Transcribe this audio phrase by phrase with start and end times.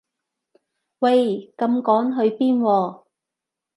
[0.97, 3.03] 喂咁趕去邊喎